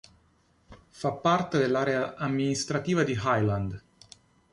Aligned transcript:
Fa 0.89 1.11
parte 1.11 1.59
dell'area 1.59 2.15
amministrativa 2.15 3.03
di 3.03 3.11
Highland. 3.13 3.83